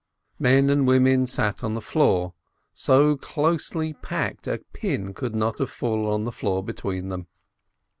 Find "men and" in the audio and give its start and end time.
0.39-0.87